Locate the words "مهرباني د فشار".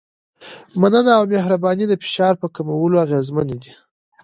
1.33-2.33